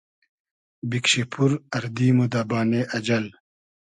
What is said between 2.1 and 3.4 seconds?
مۉ دۂ بانې اجئل